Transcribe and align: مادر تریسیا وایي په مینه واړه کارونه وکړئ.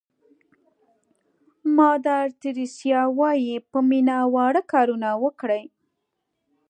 مادر 1.77 2.25
تریسیا 2.41 3.01
وایي 3.19 3.55
په 3.71 3.79
مینه 3.89 4.17
واړه 4.33 4.61
کارونه 4.71 5.09
وکړئ. 5.23 5.63